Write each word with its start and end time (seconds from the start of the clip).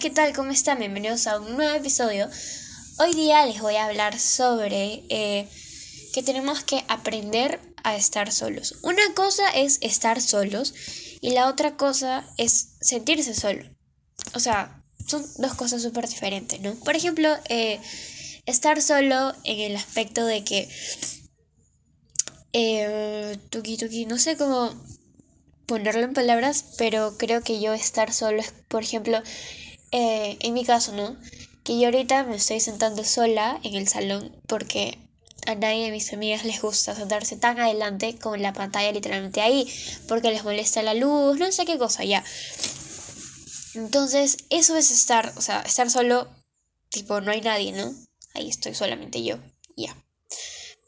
¿qué 0.00 0.10
tal? 0.10 0.32
¿Cómo 0.32 0.52
están? 0.52 0.78
Bienvenidos 0.78 1.26
a 1.26 1.40
un 1.40 1.56
nuevo 1.56 1.74
episodio. 1.74 2.28
Hoy 3.00 3.14
día 3.14 3.44
les 3.46 3.60
voy 3.60 3.74
a 3.74 3.86
hablar 3.86 4.16
sobre 4.20 5.02
eh, 5.08 5.48
que 6.14 6.22
tenemos 6.22 6.62
que 6.62 6.84
aprender 6.86 7.60
a 7.82 7.96
estar 7.96 8.30
solos. 8.30 8.76
Una 8.82 9.02
cosa 9.14 9.48
es 9.50 9.78
estar 9.80 10.20
solos 10.20 10.72
y 11.20 11.32
la 11.32 11.48
otra 11.48 11.76
cosa 11.76 12.24
es 12.36 12.76
sentirse 12.80 13.34
solo. 13.34 13.64
O 14.34 14.40
sea, 14.40 14.84
son 15.04 15.26
dos 15.38 15.54
cosas 15.54 15.82
súper 15.82 16.06
diferentes, 16.06 16.60
¿no? 16.60 16.76
Por 16.76 16.94
ejemplo, 16.94 17.28
eh, 17.48 17.80
estar 18.46 18.80
solo 18.80 19.34
en 19.42 19.58
el 19.58 19.74
aspecto 19.74 20.24
de 20.24 20.44
que... 20.44 20.68
Eh, 22.52 23.36
tuki 23.50 23.76
tuki, 23.76 24.06
no 24.06 24.16
sé 24.18 24.36
cómo 24.36 24.72
ponerlo 25.66 26.02
en 26.02 26.14
palabras, 26.14 26.64
pero 26.78 27.18
creo 27.18 27.42
que 27.42 27.60
yo 27.60 27.72
estar 27.72 28.12
solo 28.12 28.40
es, 28.40 28.52
por 28.68 28.84
ejemplo, 28.84 29.20
eh, 29.92 30.36
en 30.40 30.54
mi 30.54 30.64
caso, 30.64 30.92
¿no? 30.92 31.16
Que 31.64 31.78
yo 31.78 31.86
ahorita 31.86 32.24
me 32.24 32.36
estoy 32.36 32.60
sentando 32.60 33.04
sola 33.04 33.60
en 33.62 33.74
el 33.74 33.88
salón 33.88 34.34
porque 34.46 34.98
a 35.46 35.54
nadie 35.54 35.84
de 35.84 35.90
mis 35.90 36.12
amigas 36.12 36.44
les 36.44 36.60
gusta 36.60 36.94
sentarse 36.94 37.36
tan 37.36 37.58
adelante 37.58 38.18
con 38.18 38.42
la 38.42 38.52
pantalla 38.52 38.92
literalmente 38.92 39.40
ahí, 39.40 39.66
porque 40.06 40.30
les 40.30 40.44
molesta 40.44 40.82
la 40.82 40.94
luz, 40.94 41.38
no 41.38 41.50
sé 41.52 41.64
qué 41.64 41.78
cosa, 41.78 42.04
ya. 42.04 42.24
Entonces, 43.74 44.38
eso 44.50 44.76
es 44.76 44.90
estar, 44.90 45.32
o 45.36 45.40
sea, 45.40 45.60
estar 45.60 45.90
solo, 45.90 46.28
tipo, 46.90 47.20
no 47.20 47.30
hay 47.30 47.40
nadie, 47.40 47.72
¿no? 47.72 47.94
Ahí 48.34 48.48
estoy 48.48 48.74
solamente 48.74 49.22
yo, 49.22 49.38
ya. 49.76 49.96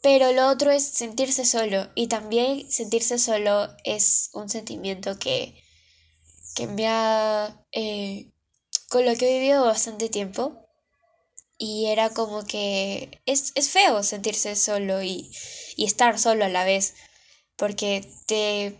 Pero 0.01 0.31
lo 0.31 0.47
otro 0.49 0.71
es 0.71 0.83
sentirse 0.83 1.45
solo. 1.45 1.89
Y 1.95 2.07
también 2.07 2.69
sentirse 2.71 3.19
solo 3.19 3.69
es 3.83 4.29
un 4.33 4.49
sentimiento 4.49 5.17
que, 5.19 5.63
que 6.55 6.67
me 6.67 6.87
ha... 6.87 7.63
Eh, 7.71 8.30
con 8.91 9.05
lo 9.05 9.15
que 9.15 9.25
he 9.25 9.39
vivido 9.39 9.63
bastante 9.63 10.09
tiempo. 10.09 10.67
Y 11.57 11.85
era 11.85 12.09
como 12.09 12.43
que 12.43 13.21
es, 13.25 13.53
es 13.55 13.69
feo 13.69 14.03
sentirse 14.03 14.55
solo 14.55 15.01
y, 15.01 15.31
y 15.77 15.85
estar 15.85 16.19
solo 16.19 16.43
a 16.43 16.49
la 16.49 16.65
vez. 16.65 16.95
Porque 17.55 18.05
te, 18.25 18.77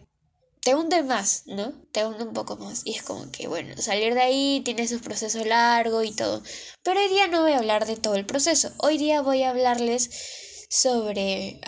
te 0.61 0.75
hunde 0.75 1.01
más, 1.03 1.43
¿no? 1.45 1.71
Te 1.93 2.05
hunde 2.05 2.25
un 2.25 2.33
poco 2.33 2.57
más. 2.57 2.81
Y 2.83 2.95
es 2.95 3.03
como 3.03 3.31
que, 3.31 3.47
bueno, 3.47 3.81
salir 3.81 4.13
de 4.13 4.21
ahí 4.21 4.61
tiene 4.65 4.85
su 4.85 4.99
proceso 4.99 5.45
largo 5.45 6.03
y 6.03 6.11
todo. 6.11 6.43
Pero 6.83 6.99
hoy 6.99 7.07
día 7.07 7.27
no 7.27 7.43
voy 7.43 7.53
a 7.53 7.59
hablar 7.59 7.85
de 7.85 7.95
todo 7.95 8.15
el 8.15 8.25
proceso. 8.25 8.73
Hoy 8.79 8.97
día 8.97 9.21
voy 9.21 9.43
a 9.43 9.51
hablarles 9.51 10.67
sobre 10.69 11.61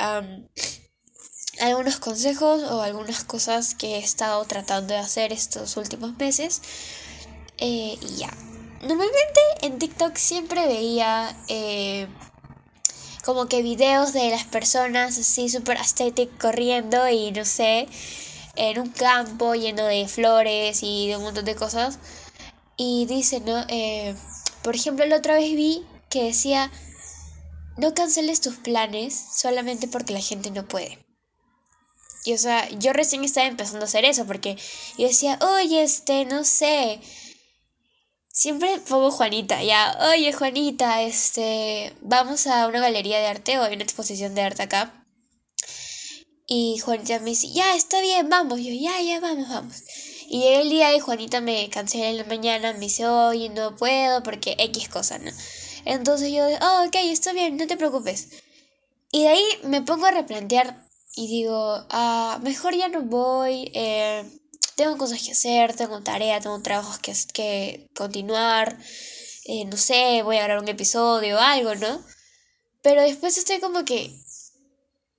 algunos 1.62 1.98
consejos 2.00 2.64
o 2.64 2.82
algunas 2.82 3.24
cosas 3.24 3.74
que 3.74 3.96
he 3.96 4.00
estado 4.00 4.44
tratando 4.46 4.96
de 4.96 5.00
hacer 5.00 5.32
estos 5.32 5.78
últimos 5.78 6.18
meses. 6.18 6.62
Eh, 7.58 7.98
y 8.02 8.16
ya. 8.18 8.32
Normalmente 8.82 9.40
en 9.62 9.80
TikTok 9.80 10.16
siempre 10.18 10.68
veía 10.68 11.36
eh, 11.48 12.08
como 13.24 13.48
que 13.48 13.62
videos 13.62 14.12
de 14.12 14.30
las 14.30 14.44
personas 14.44 15.18
así 15.18 15.48
super 15.50 15.78
aesthetic 15.78 16.38
corriendo 16.38 17.08
y 17.08 17.32
no 17.32 17.46
sé, 17.46 17.88
en 18.56 18.80
un 18.80 18.90
campo 18.90 19.56
lleno 19.56 19.86
de 19.86 20.08
flores 20.08 20.80
y 20.84 21.08
de 21.08 21.18
un 21.18 21.24
montón 21.24 21.46
de 21.46 21.56
cosas. 21.56 22.00
Y 22.76 23.06
dice, 23.06 23.40
¿no? 23.40 23.64
Eh, 23.70 24.16
por 24.64 24.76
ejemplo, 24.76 25.06
la 25.06 25.18
otra 25.18 25.36
vez 25.36 25.56
vi 25.56 25.86
que 26.10 26.24
decía 26.24 26.72
no 27.78 27.94
canceles 27.94 28.42
tus 28.42 28.56
planes 28.56 29.20
solamente 29.34 29.88
porque 29.88 30.14
la 30.14 30.22
gente 30.22 30.52
no 30.52 30.68
puede. 30.68 31.00
Y 32.26 32.34
o 32.34 32.38
sea, 32.38 32.70
yo 32.70 32.94
recién 32.94 33.24
estaba 33.24 33.48
empezando 33.48 33.82
a 33.82 33.88
hacer 33.88 34.06
eso 34.06 34.26
porque 34.26 34.58
yo 34.98 35.08
decía, 35.08 35.40
oye, 35.42 35.84
este, 35.84 36.26
no 36.26 36.44
sé. 36.44 37.00
Siempre 38.36 38.80
pongo 38.80 39.12
Juanita, 39.12 39.62
ya, 39.62 39.96
oye 40.12 40.34
Juanita, 40.34 41.04
este, 41.04 41.94
vamos 42.02 42.48
a 42.48 42.66
una 42.68 42.80
galería 42.80 43.20
de 43.20 43.28
arte 43.28 43.60
o 43.60 43.62
hay 43.62 43.76
una 43.76 43.84
exposición 43.84 44.34
de 44.34 44.42
arte 44.42 44.64
acá. 44.64 45.06
Y 46.48 46.80
Juanita 46.80 47.20
me 47.20 47.30
dice, 47.30 47.50
ya, 47.54 47.76
está 47.76 48.02
bien, 48.02 48.30
vamos. 48.30 48.60
Yo, 48.60 48.72
ya, 48.74 49.00
ya, 49.04 49.20
vamos, 49.20 49.50
vamos. 49.50 49.84
Y 50.28 50.40
llega 50.40 50.62
el 50.62 50.70
día 50.72 50.96
y 50.96 51.00
Juanita 51.00 51.42
me 51.42 51.70
cancela 51.70 52.10
en 52.10 52.18
la 52.18 52.24
mañana, 52.24 52.74
me 52.74 52.80
dice, 52.80 53.06
oye, 53.06 53.50
no 53.50 53.76
puedo 53.76 54.24
porque 54.24 54.56
X 54.58 54.90
cosa, 54.90 55.20
¿no? 55.20 55.30
Entonces 55.86 56.32
yo, 56.34 56.44
oh, 56.48 56.86
ok, 56.88 56.96
está 57.04 57.34
bien, 57.34 57.56
no 57.58 57.68
te 57.68 57.78
preocupes. 57.78 58.30
Y 59.12 59.22
de 59.22 59.28
ahí 59.28 59.46
me 59.64 59.84
pongo 59.84 60.08
a 60.08 60.12
replantear 60.12 60.88
y 61.16 61.28
digo, 61.28 61.86
ah, 61.92 62.40
mejor 62.42 62.76
ya 62.76 62.88
no 62.88 63.04
voy, 63.04 63.72
eh, 63.76 64.24
tengo 64.76 64.98
cosas 64.98 65.22
que 65.22 65.32
hacer, 65.32 65.76
tengo 65.76 66.02
tarea, 66.02 66.40
tengo 66.40 66.62
trabajos 66.62 66.98
que, 67.00 67.14
que 67.34 67.90
continuar, 67.96 68.78
eh, 69.46 69.66
no 69.66 69.78
sé, 69.78 70.22
voy 70.24 70.38
a 70.38 70.44
grabar 70.44 70.64
un 70.64 70.70
episodio 70.70 71.38
o 71.38 71.40
algo, 71.40 71.76
¿no? 71.76 72.04
Pero 72.82 73.02
después 73.02 73.38
estoy 73.38 73.60
como 73.60 73.86
que, 73.86 74.14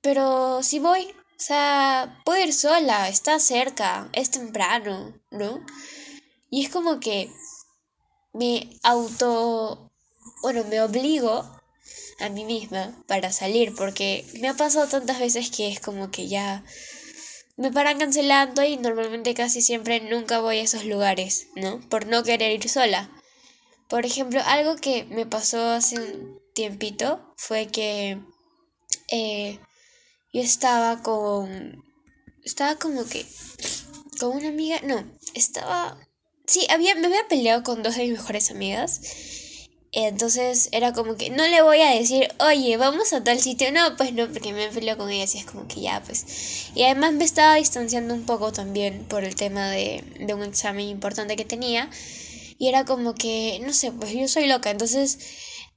pero 0.00 0.62
si 0.62 0.78
voy, 0.78 1.06
o 1.06 1.41
sea, 1.41 2.20
puedo 2.25 2.43
ir 2.43 2.53
sola, 2.53 3.09
está 3.09 3.38
cerca, 3.38 4.09
es 4.12 4.31
temprano, 4.31 5.14
¿no? 5.31 5.64
Y 6.50 6.64
es 6.64 6.70
como 6.70 7.00
que 7.00 7.31
me 8.32 8.69
auto 8.82 9.91
bueno, 10.43 10.64
me 10.64 10.81
obligo 10.82 11.44
a 12.20 12.28
mí 12.28 12.44
misma 12.44 12.94
para 13.06 13.32
salir, 13.32 13.75
porque 13.75 14.26
me 14.41 14.48
ha 14.48 14.54
pasado 14.54 14.87
tantas 14.88 15.19
veces 15.19 15.50
que 15.50 15.69
es 15.69 15.81
como 15.81 16.10
que 16.10 16.28
ya 16.28 16.64
me 17.56 17.70
paran 17.70 17.98
cancelando 17.98 18.65
y 18.65 18.76
normalmente 18.76 19.34
casi 19.34 19.62
siempre 19.62 20.00
nunca 20.00 20.41
voy 20.41 20.59
a 20.59 20.62
esos 20.62 20.84
lugares, 20.84 21.48
¿no? 21.54 21.81
Por 21.88 22.06
no 22.06 22.22
querer 22.22 22.53
ir 22.53 22.69
sola. 22.69 23.10
Por 23.88 24.06
ejemplo, 24.06 24.41
algo 24.47 24.76
que 24.76 25.04
me 25.04 25.26
pasó 25.26 25.70
hace 25.70 25.97
un 26.00 26.41
tiempito 26.54 27.34
fue 27.37 27.66
que 27.69 28.19
eh, 29.10 29.59
yo 30.32 30.41
estaba 30.41 31.03
con... 31.03 31.84
Estaba 32.43 32.76
como 32.76 33.04
que... 33.04 33.26
Con 34.19 34.37
una 34.37 34.48
amiga... 34.48 34.81
No, 34.82 35.04
estaba... 35.34 35.98
Sí, 36.47 36.66
había, 36.70 36.94
me 36.94 37.06
había 37.06 37.28
peleado 37.28 37.62
con 37.62 37.82
dos 37.82 37.97
de 37.97 38.03
mis 38.04 38.12
mejores 38.12 38.50
amigas 38.50 39.00
entonces 39.94 40.69
era 40.72 40.93
como 40.93 41.16
que 41.16 41.31
no 41.31 41.47
le 41.47 41.62
voy 41.62 41.81
a 41.81 41.91
decir, 41.91 42.28
oye, 42.41 42.77
vamos 42.77 43.12
a 43.12 43.22
tal 43.25 43.41
sitio. 43.41 43.71
No, 43.72 43.97
pues 43.97 44.12
no, 44.12 44.28
porque 44.28 44.53
me 44.53 44.69
peleado 44.69 44.99
con 44.99 45.10
ella 45.10 45.25
y 45.32 45.38
es 45.38 45.44
como 45.44 45.69
que 45.69 45.81
ya, 45.82 46.03
pues. 46.05 46.71
Y 46.75 46.82
además 46.82 47.12
me 47.15 47.25
estaba 47.25 47.55
distanciando 47.56 48.15
un 48.15 48.27
poco 48.27 48.53
también 48.53 49.05
por 49.05 49.25
el 49.25 49.34
tema 49.37 49.71
de, 49.71 50.05
de 50.19 50.34
un 50.34 50.43
examen 50.43 50.88
importante 50.88 51.37
que 51.37 51.44
tenía. 51.44 51.91
Y 52.59 52.69
era 52.69 52.84
como 52.84 53.15
que, 53.15 53.60
no 53.65 53.72
sé, 53.72 53.93
pues 53.93 54.12
yo 54.12 54.28
soy 54.28 54.47
loca. 54.49 54.71
Entonces 54.71 55.19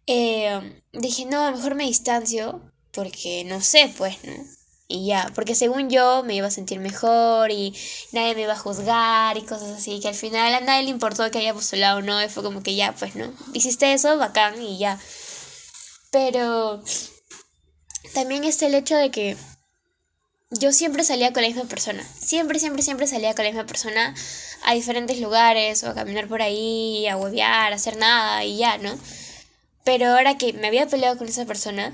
eh, 0.07 0.81
dije, 0.94 1.25
no, 1.25 1.51
mejor 1.51 1.75
me 1.75 1.84
distancio 1.85 2.61
porque 2.91 3.44
no 3.45 3.61
sé, 3.61 3.94
pues, 3.97 4.17
¿no? 4.23 4.56
Y 4.87 5.05
ya, 5.05 5.31
porque 5.35 5.53
según 5.53 5.89
yo 5.89 6.23
me 6.23 6.35
iba 6.35 6.47
a 6.47 6.51
sentir 6.51 6.79
mejor 6.79 7.51
y 7.51 7.75
nadie 8.13 8.35
me 8.35 8.43
iba 8.43 8.53
a 8.53 8.57
juzgar 8.57 9.37
y 9.37 9.41
cosas 9.41 9.69
así, 9.77 9.99
que 9.99 10.07
al 10.07 10.15
final 10.15 10.53
a 10.53 10.61
nadie 10.61 10.83
le 10.83 10.91
importó 10.91 11.29
que 11.29 11.39
haya 11.39 11.53
postulado 11.53 11.99
o 11.99 12.01
no, 12.01 12.23
y 12.23 12.29
fue 12.29 12.43
como 12.43 12.63
que 12.63 12.75
ya, 12.75 12.93
pues 12.93 13.16
no, 13.16 13.34
hiciste 13.53 13.91
eso, 13.91 14.17
bacán 14.17 14.61
y 14.61 14.78
ya. 14.78 14.97
Pero 16.11 16.81
también 18.13 18.45
está 18.45 18.67
el 18.67 18.75
hecho 18.75 18.95
de 18.95 19.11
que 19.11 19.35
yo 20.51 20.72
siempre 20.72 21.03
salía 21.03 21.33
con 21.33 21.41
la 21.41 21.49
misma 21.49 21.66
persona, 21.66 22.01
siempre, 22.17 22.57
siempre, 22.57 22.81
siempre 22.81 23.07
salía 23.07 23.35
con 23.35 23.43
la 23.43 23.51
misma 23.51 23.66
persona 23.66 24.16
a 24.63 24.73
diferentes 24.73 25.19
lugares 25.19 25.83
o 25.83 25.90
a 25.90 25.95
caminar 25.95 26.29
por 26.29 26.41
ahí, 26.41 27.07
a 27.07 27.17
huevear, 27.17 27.73
a 27.73 27.75
hacer 27.75 27.97
nada 27.97 28.45
y 28.45 28.57
ya, 28.57 28.78
¿no? 28.78 28.97
Pero 29.83 30.07
ahora 30.07 30.37
que 30.37 30.53
me 30.53 30.67
había 30.67 30.87
peleado 30.87 31.17
con 31.17 31.28
esa 31.28 31.45
persona, 31.45 31.93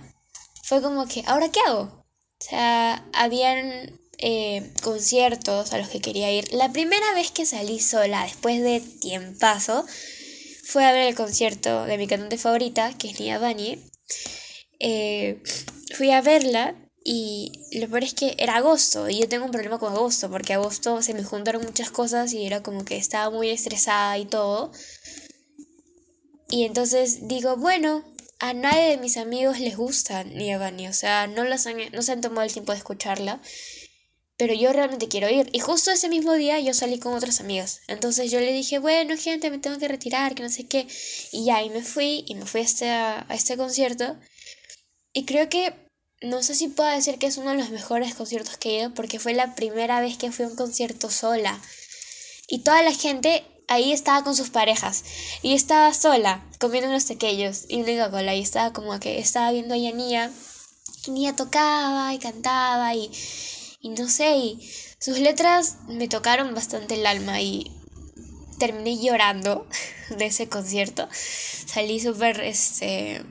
fue 0.64 0.82
como 0.82 1.08
que, 1.08 1.24
¿ahora 1.26 1.50
qué 1.50 1.60
hago? 1.66 2.03
O 2.44 2.46
sea, 2.50 3.06
habían 3.14 3.98
eh, 4.18 4.70
conciertos 4.82 5.72
a 5.72 5.78
los 5.78 5.88
que 5.88 6.02
quería 6.02 6.30
ir. 6.30 6.52
La 6.52 6.74
primera 6.74 7.14
vez 7.14 7.32
que 7.32 7.46
salí 7.46 7.80
sola, 7.80 8.24
después 8.24 8.62
de 8.62 8.82
tiempazo, 8.82 9.86
fue 10.66 10.84
a 10.84 10.92
ver 10.92 11.08
el 11.08 11.16
concierto 11.16 11.86
de 11.86 11.98
mi 11.98 12.06
cantante 12.06 12.38
favorita, 12.38 12.98
que 12.98 13.12
es 13.12 13.20
Nia 13.22 13.40
Bani. 13.40 13.82
Eh, 14.82 15.42
fui 15.96 16.12
a 16.12 16.20
verla 16.20 16.76
y 17.02 17.54
lo 17.80 17.88
peor 17.88 18.04
es 18.04 18.14
que 18.14 18.36
era 18.38 18.58
agosto 18.58 19.08
y 19.10 19.20
yo 19.20 19.30
tengo 19.30 19.46
un 19.46 19.52
problema 19.52 19.80
con 19.80 19.94
agosto 19.94 20.30
porque 20.30 20.52
agosto 20.52 21.02
se 21.02 21.14
me 21.14 21.24
juntaron 21.24 21.64
muchas 21.64 21.92
cosas 21.92 22.34
y 22.34 22.46
era 22.46 22.62
como 22.62 22.84
que 22.84 22.98
estaba 22.98 23.30
muy 23.30 23.52
estresada 23.52 24.18
y 24.18 24.26
todo. 24.26 24.74
Y 26.50 26.66
entonces 26.66 27.26
digo, 27.30 27.56
bueno, 27.56 28.04
a 28.40 28.54
nadie 28.54 28.90
de 28.90 28.98
mis 28.98 29.18
amigos 29.18 29.60
les 29.60 29.78
gusta 29.78 30.24
Nievani, 30.24 30.88
o 30.88 30.94
sea, 30.94 31.28
no, 31.28 31.44
las 31.44 31.66
han, 31.68 31.78
no 31.92 32.02
se 32.02 32.12
han 32.12 32.22
tomado 32.22 32.44
el 32.44 32.54
tiempo 32.54 32.72
de 32.72 32.78
escucharla, 32.80 33.42
pero 34.38 34.54
yo 34.54 34.74
realmente 34.74 35.08
quiero 35.08 35.30
ir. 35.30 35.50
Y 35.54 35.60
justo 35.60 35.92
ese 35.92 36.10
mismo 36.10 36.34
día 36.34 36.60
yo 36.60 36.74
salí 36.74 37.00
con 37.00 37.14
otras 37.14 37.40
amigas, 37.40 37.82
entonces 37.88 38.32
yo 38.32 38.40
le 38.40 38.52
dije, 38.52 38.80
bueno, 38.80 39.16
gente, 39.18 39.50
me 39.50 39.60
tengo 39.60 39.78
que 39.78 39.88
retirar, 39.88 40.36
que 40.36 40.44
no 40.44 40.50
sé 40.50 40.66
qué, 40.68 40.88
y 41.32 41.46
ya, 41.46 41.64
y 41.64 41.70
me 41.70 41.84
fui, 41.84 42.26
y 42.28 42.36
me 42.36 42.46
fui 42.46 42.62
a 42.62 42.64
este, 42.64 42.90
a 42.90 43.26
este 43.30 43.58
concierto, 43.58 44.18
y 45.14 45.26
creo 45.26 45.48
que, 45.48 45.74
no 46.22 46.42
sé 46.42 46.56
si 46.56 46.70
puedo 46.70 46.90
decir 46.90 47.20
que 47.20 47.28
es 47.28 47.38
uno 47.38 47.52
de 47.52 47.58
los 47.58 47.70
mejores 47.70 48.16
conciertos 48.16 48.58
que 48.58 48.70
he 48.70 48.80
ido, 48.80 48.94
porque 48.96 49.20
fue 49.20 49.34
la 49.34 49.54
primera 49.56 50.02
vez 50.02 50.18
que 50.18 50.32
fui 50.32 50.46
a 50.46 50.48
un 50.48 50.56
concierto 50.56 51.12
sola. 51.12 51.62
Y 52.48 52.60
toda 52.60 52.82
la 52.82 52.94
gente 52.94 53.44
ahí 53.74 53.92
estaba 53.92 54.24
con 54.24 54.36
sus 54.36 54.50
parejas 54.50 55.04
y 55.42 55.54
estaba 55.54 55.94
sola 55.94 56.44
comiendo 56.60 56.90
unos 56.90 57.06
pequeños 57.06 57.66
y 57.68 57.82
una 57.82 58.06
Coca-Cola 58.06 58.36
y 58.36 58.42
estaba 58.42 58.72
como 58.72 59.00
que 59.00 59.20
estaba 59.20 59.52
viendo 59.52 59.74
a 59.74 59.78
Nia 59.78 60.32
y 61.06 61.12
Nia 61.12 61.36
tocaba 61.36 62.14
y 62.14 62.20
cantaba 62.20 62.94
y, 62.96 63.12
y 63.82 63.90
no 63.90 64.08
sé, 64.08 64.38
y 64.38 64.72
sus 65.00 65.20
letras 65.20 65.78
me 65.88 66.08
tocaron 66.08 66.54
bastante 66.54 66.96
el 66.96 67.06
alma 67.06 67.42
y 67.42 67.72
terminé 68.58 68.98
llorando 68.98 69.68
de 70.18 70.26
ese 70.28 70.48
concierto. 70.48 71.10
Salí 71.12 72.00
súper, 72.00 72.40
este... 72.42 73.24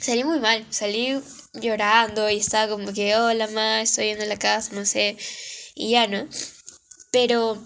Salí 0.00 0.24
muy 0.24 0.40
mal, 0.40 0.64
salí 0.70 1.20
llorando 1.52 2.30
y 2.30 2.38
estaba 2.38 2.72
como 2.72 2.92
que, 2.92 3.16
hola, 3.16 3.48
ma, 3.48 3.82
estoy 3.82 4.06
yendo 4.06 4.24
a 4.24 4.28
la 4.28 4.38
casa, 4.38 4.72
no 4.72 4.86
sé, 4.86 5.18
y 5.74 5.90
ya, 5.90 6.06
¿no? 6.06 6.26
Pero, 7.12 7.58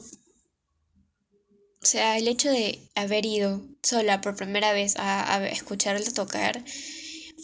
o 1.85 1.87
sea, 1.87 2.17
el 2.17 2.29
hecho 2.29 2.49
de 2.51 2.79
haber 2.95 3.27
ido 3.27 3.61
sola 3.83 4.23
por 4.23 4.37
primera 4.37 4.73
vez 4.73 4.97
a, 4.97 5.35
a 5.35 5.47
escucharla 5.49 6.11
tocar 6.13 6.65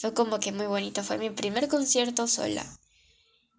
fue 0.00 0.14
como 0.14 0.40
que 0.40 0.50
muy 0.50 0.64
bonito, 0.64 1.04
fue 1.04 1.18
mi 1.18 1.28
primer 1.28 1.68
concierto 1.68 2.26
sola. 2.26 2.64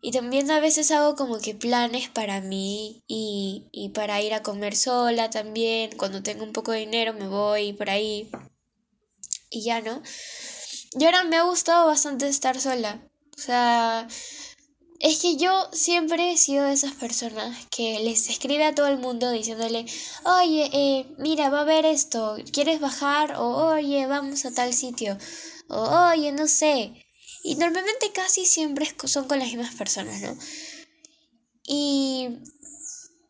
Y 0.02 0.12
también 0.12 0.50
a 0.50 0.60
veces 0.60 0.90
hago 0.90 1.16
como 1.16 1.40
que 1.40 1.54
planes 1.54 2.10
para 2.10 2.42
mí 2.42 3.04
y, 3.06 3.70
y 3.72 3.90
para 3.90 4.20
ir 4.24 4.34
a 4.34 4.42
comer 4.42 4.76
sola 4.76 5.30
también. 5.30 5.96
Cuando 5.96 6.24
tengo 6.24 6.44
un 6.44 6.54
poco 6.54 6.72
de 6.72 6.80
dinero 6.80 7.14
me 7.14 7.28
voy 7.28 7.74
por 7.74 7.92
ahí. 7.92 8.32
Y 9.52 9.64
ya, 9.64 9.82
¿no? 9.82 10.02
Y 11.00 11.06
ahora 11.06 11.24
me 11.26 11.38
ha 11.38 11.44
gustado 11.44 11.86
bastante 11.86 12.28
estar 12.28 12.60
sola. 12.60 13.08
O 13.38 13.40
sea, 13.40 14.08
es 15.02 15.20
que 15.20 15.36
yo 15.36 15.68
siempre 15.74 16.32
he 16.32 16.38
sido 16.38 16.66
de 16.66 16.74
esas 16.74 16.94
personas 16.94 17.58
que 17.72 18.00
les 18.02 18.30
escribe 18.30 18.66
a 18.66 18.76
todo 18.76 18.86
el 18.86 19.00
mundo 19.00 19.32
diciéndole, 19.32 19.86
oye, 20.26 20.70
eh, 20.72 21.08
mira, 21.18 21.50
va 21.50 21.60
a 21.60 21.62
haber 21.62 21.86
esto, 21.86 22.38
¿quieres 22.54 22.80
bajar? 22.80 23.36
O 23.38 23.74
oye, 23.74 24.06
vamos 24.06 24.46
a 24.46 24.52
tal 24.52 24.74
sitio. 24.74 25.18
O 25.70 26.10
oye, 26.12 26.32
no 26.32 26.48
sé. 26.48 26.94
Y 27.44 27.56
normalmente 27.56 28.12
casi 28.14 28.46
siempre 28.46 28.94
son 29.06 29.28
con 29.28 29.40
las 29.40 29.48
mismas 29.48 29.74
personas, 29.74 30.22
¿no? 30.22 30.38
Y 31.66 32.38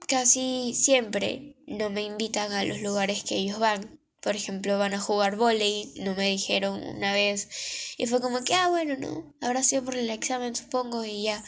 casi 0.08 0.74
siempre 0.74 1.56
no 1.68 1.90
me 1.90 2.02
invitan 2.02 2.52
a 2.52 2.66
los 2.66 2.82
lugares 2.82 3.24
que 3.24 3.38
ellos 3.38 3.60
van. 3.60 4.01
Por 4.22 4.36
ejemplo, 4.36 4.78
van 4.78 4.94
a 4.94 5.00
jugar 5.00 5.36
volei, 5.36 5.92
no 5.98 6.16
me 6.16 6.30
dijeron 6.30 6.82
una 6.84 7.14
vez. 7.14 7.50
Y 7.98 8.06
fue 8.06 8.22
como 8.22 8.44
que, 8.44 8.54
ah, 8.54 8.70
bueno, 8.70 8.96
no, 8.98 9.34
habrá 9.42 9.64
sido 9.64 9.84
por 9.84 9.96
el 9.96 10.10
examen, 10.10 10.56
supongo, 10.56 11.04
y 11.04 11.24
ya. 11.24 11.44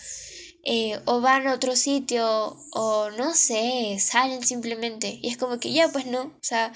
Eh, 0.64 1.00
o 1.06 1.22
van 1.22 1.48
a 1.48 1.54
otro 1.54 1.76
sitio, 1.76 2.58
o 2.72 3.12
no 3.12 3.36
sé, 3.36 3.98
salen 4.00 4.44
simplemente. 4.44 5.20
Y 5.22 5.30
es 5.30 5.38
como 5.38 5.60
que 5.60 5.72
ya, 5.72 5.90
pues 5.92 6.08
no. 6.08 6.22
O 6.24 6.40
sea, 6.42 6.74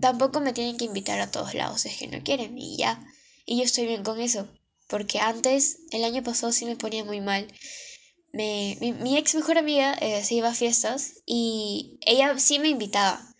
tampoco 0.00 0.40
me 0.40 0.52
tienen 0.52 0.76
que 0.76 0.84
invitar 0.84 1.18
a 1.20 1.30
todos 1.30 1.54
lados, 1.54 1.86
es 1.86 1.96
que 1.96 2.06
no 2.06 2.22
quieren, 2.22 2.56
y 2.56 2.76
ya. 2.76 3.04
Y 3.46 3.58
yo 3.58 3.64
estoy 3.64 3.86
bien 3.86 4.04
con 4.04 4.20
eso. 4.20 4.48
Porque 4.88 5.18
antes, 5.18 5.78
el 5.90 6.04
año 6.04 6.22
pasado 6.22 6.52
sí 6.52 6.66
me 6.66 6.76
ponía 6.76 7.04
muy 7.04 7.20
mal. 7.20 7.48
Me, 8.32 8.76
mi, 8.80 9.16
ex 9.16 9.34
mejor 9.34 9.58
amiga 9.58 9.94
eh, 9.94 10.22
se 10.22 10.34
iba 10.34 10.50
a 10.50 10.54
fiestas 10.54 11.22
y 11.24 11.98
ella 12.02 12.38
sí 12.38 12.58
me 12.58 12.68
invitaba. 12.68 13.34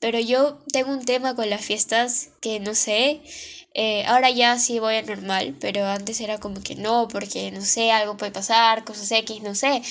Pero 0.00 0.20
yo 0.20 0.58
tengo 0.72 0.92
un 0.92 1.04
tema 1.04 1.34
con 1.34 1.48
las 1.50 1.64
fiestas 1.64 2.30
que 2.40 2.60
no 2.60 2.74
sé. 2.74 3.22
Eh, 3.74 4.04
ahora 4.06 4.30
ya 4.30 4.58
sí 4.58 4.78
voy 4.78 4.96
a 4.96 5.02
normal, 5.02 5.56
pero 5.60 5.84
antes 5.84 6.20
era 6.20 6.38
como 6.38 6.62
que 6.62 6.76
no, 6.76 7.08
porque 7.08 7.50
no 7.50 7.60
sé, 7.60 7.90
algo 7.90 8.16
puede 8.16 8.32
pasar, 8.32 8.84
cosas 8.84 9.10
X, 9.12 9.42
no 9.42 9.54
sé. 9.54 9.82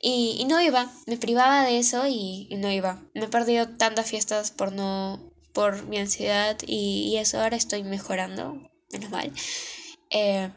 Y, 0.00 0.44
no 0.48 0.60
iba, 0.62 0.90
me 1.06 1.16
privaba 1.18 1.64
de 1.64 1.78
eso 1.78 2.06
y, 2.06 2.48
no 2.58 2.70
iba. 2.70 3.02
Me 3.14 3.24
he 3.24 3.28
perdido 3.28 3.68
tantas 3.68 4.08
fiestas 4.08 4.50
por 4.50 4.72
no, 4.72 5.32
por 5.52 5.84
mi 5.86 5.98
ansiedad 5.98 6.56
y, 6.66 7.10
y 7.12 7.16
eso 7.18 7.40
ahora 7.40 7.56
estoy 7.56 7.82
mejorando, 7.82 8.70
menos 8.90 9.10
mal. 9.10 9.32
Eh, 10.10 10.50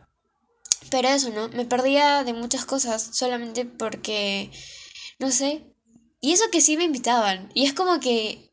pero 0.90 1.10
eso, 1.10 1.30
¿no? 1.30 1.50
Me 1.50 1.66
perdía 1.66 2.24
de 2.24 2.34
muchas 2.34 2.66
cosas 2.66 3.10
solamente 3.14 3.66
porque, 3.66 4.52
no 5.20 5.32
sé. 5.32 5.66
Y 6.22 6.34
eso 6.34 6.46
que 6.52 6.62
sí 6.62 6.78
me 6.78 6.86
invitaban. 6.86 7.50
Y 7.54 7.66
es 7.66 7.74
como 7.74 8.00
que... 8.00 8.49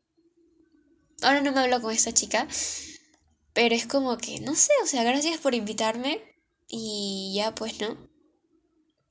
Ahora 1.21 1.41
no 1.41 1.51
me 1.51 1.61
hablo 1.61 1.81
con 1.81 1.93
esta 1.93 2.13
chica. 2.13 2.47
Pero 3.53 3.73
es 3.75 3.87
como 3.87 4.17
que, 4.17 4.39
no 4.39 4.55
sé, 4.55 4.71
o 4.83 4.87
sea, 4.87 5.03
gracias 5.03 5.39
por 5.39 5.55
invitarme. 5.55 6.21
Y 6.67 7.33
ya, 7.35 7.55
pues, 7.55 7.79
¿no? 7.79 7.97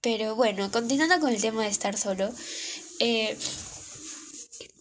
Pero 0.00 0.37
bueno, 0.37 0.70
continuando 0.70 1.19
con 1.20 1.32
el 1.32 1.41
tema 1.41 1.64
de 1.64 1.70
estar 1.70 1.97
solo. 1.97 2.32
Eh, 3.00 3.37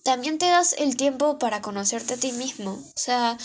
también 0.04 0.38
te 0.38 0.46
das 0.46 0.76
el 0.78 0.96
tiempo 0.98 1.40
para 1.40 1.62
conocerte 1.62 2.14
a 2.14 2.18
ti 2.18 2.32
mismo. 2.32 2.74
O 2.74 3.00
sea, 3.00 3.38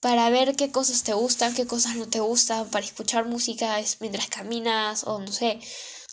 para 0.00 0.28
ver 0.30 0.56
qué 0.56 0.70
cosas 0.72 1.04
te 1.04 1.12
gustan, 1.14 1.54
qué 1.54 1.66
cosas 1.66 1.96
no 1.96 2.08
te 2.08 2.20
gustan, 2.20 2.68
para 2.70 2.84
escuchar 2.84 3.26
música 3.26 3.80
mientras 4.00 4.26
caminas 4.26 5.04
o 5.04 5.20
no 5.20 5.30
sé. 5.30 5.60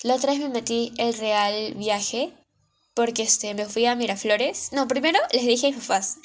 La 0.04 0.16
otra 0.16 0.34
vez 0.34 0.42
me 0.42 0.50
metí 0.50 0.94
el 0.98 1.14
real 1.16 1.74
viaje 1.76 2.34
porque 2.94 3.24
este, 3.24 3.54
me 3.56 3.66
fui 3.66 3.86
a 3.86 3.96
Miraflores. 3.96 4.70
No, 4.74 4.88
primero 4.88 5.20
les 5.32 5.46
dije 5.46 5.70
a 5.70 5.80
papás, 5.80 6.18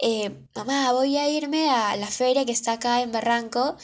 eh, 0.00 0.30
mamá, 0.54 0.92
voy 0.92 1.16
a 1.16 1.28
irme 1.28 1.68
a 1.70 1.96
la 1.96 2.06
feria 2.06 2.44
que 2.44 2.52
está 2.52 2.72
acá 2.72 3.02
en 3.02 3.12
Barranco 3.12 3.76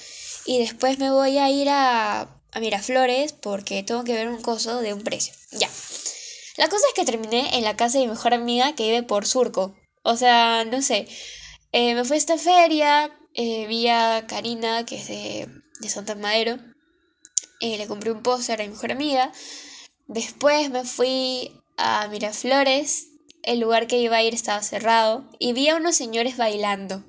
y 0.47 0.59
después 0.59 0.99
me 0.99 1.11
voy 1.11 1.39
a 1.39 1.51
ir 1.51 1.69
a, 1.69 2.23
a 2.53 2.61
Miraflores 2.61 3.33
porque 3.33 3.83
tengo 3.83 4.05
que 4.05 4.15
ver 4.15 4.29
un 4.29 4.41
coso 4.41 4.81
de 4.81 4.95
un 4.95 5.03
precio. 5.03 5.35
Ya. 5.53 5.69
La 6.57 6.69
cosa 6.69 6.87
es 6.89 6.95
que 6.95 7.05
terminé 7.05 7.57
en 7.57 7.65
la 7.65 7.77
casa 7.77 7.99
de 7.99 8.05
mi 8.05 8.11
mejor 8.11 8.33
amiga 8.33 8.75
que 8.75 8.85
vive 8.85 9.03
por 9.03 9.27
Surco. 9.27 9.75
O 10.03 10.17
sea, 10.17 10.65
no 10.65 10.81
sé. 10.81 11.07
Eh, 11.73 11.95
me 11.95 12.05
fui 12.05 12.15
a 12.15 12.19
esta 12.19 12.39
feria, 12.39 13.11
eh, 13.35 13.67
vi 13.67 13.89
a 13.89 14.25
Karina, 14.27 14.87
que 14.87 14.97
es 14.97 15.09
de, 15.09 15.49
de 15.81 15.89
Santa 15.89 16.15
Madero, 16.15 16.57
le 17.61 17.87
compré 17.87 18.13
un 18.13 18.23
póster 18.23 18.61
a 18.61 18.65
mi 18.65 18.71
mejor 18.71 18.93
amiga. 18.93 19.33
Después 20.07 20.71
me 20.71 20.85
fui 20.85 21.53
a 21.77 22.09
Miraflores, 22.09 23.09
el 23.47 23.61
lugar 23.61 23.87
que 23.87 23.99
iba 23.99 24.17
a 24.17 24.23
ir 24.23 24.35
estaba 24.35 24.63
cerrado, 24.63 25.25
y 25.39 25.53
vi 25.55 25.69
a 25.69 25.77
unos 25.77 25.97
señores 25.97 26.37
bailando. 26.37 27.05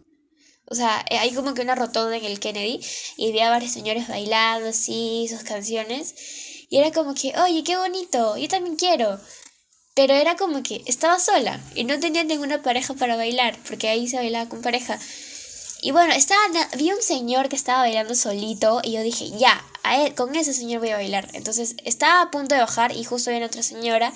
O 0.69 0.75
sea, 0.75 1.05
hay 1.09 1.33
como 1.33 1.53
que 1.53 1.61
una 1.61 1.75
rotonda 1.75 2.15
en 2.17 2.25
el 2.25 2.39
Kennedy, 2.39 2.79
y 3.17 3.31
vi 3.31 3.39
a 3.39 3.49
varios 3.49 3.71
señores 3.71 4.07
bailando 4.07 4.69
así, 4.69 5.27
sus 5.29 5.43
canciones. 5.43 6.15
Y 6.69 6.77
era 6.77 6.91
como 6.91 7.13
que, 7.13 7.33
oye, 7.39 7.63
qué 7.63 7.77
bonito, 7.77 8.37
yo 8.37 8.47
también 8.47 8.75
quiero. 8.75 9.19
Pero 9.95 10.13
era 10.13 10.35
como 10.35 10.61
que 10.61 10.83
estaba 10.85 11.19
sola 11.19 11.59
y 11.73 11.83
no 11.83 11.99
tenía 11.99 12.23
ninguna 12.23 12.61
pareja 12.61 12.93
para 12.93 13.15
bailar, 13.15 13.57
porque 13.67 13.89
ahí 13.89 14.07
se 14.07 14.17
bailaba 14.17 14.47
con 14.47 14.61
pareja. 14.61 14.99
Y 15.81 15.91
bueno, 15.91 16.13
estaba, 16.13 16.41
vi 16.77 16.91
un 16.91 17.01
señor 17.01 17.49
que 17.49 17.55
estaba 17.55 17.79
bailando 17.79 18.13
solito 18.13 18.81
y 18.83 18.91
yo 18.91 19.01
dije, 19.01 19.29
ya, 19.37 19.63
a 19.83 20.09
con 20.15 20.35
ese 20.35 20.53
señor 20.53 20.81
voy 20.81 20.89
a 20.89 20.97
bailar. 20.97 21.29
Entonces 21.33 21.75
estaba 21.83 22.21
a 22.21 22.31
punto 22.31 22.55
de 22.55 22.61
bajar 22.61 22.95
y 22.95 23.03
justo 23.03 23.31
viene 23.31 23.45
otra 23.45 23.63
señora 23.63 24.11